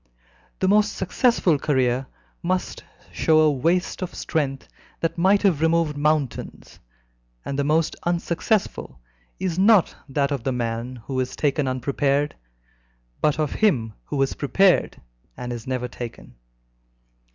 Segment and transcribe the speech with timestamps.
[0.57, 2.07] The most successful career
[2.41, 4.67] must show a waste of strength
[4.99, 6.79] that might have removed mountains,
[7.45, 8.99] and the most unsuccessful
[9.39, 12.33] is not that of the man who is taken unprepared,
[13.21, 14.99] but of him who has prepared
[15.37, 16.33] and is never taken.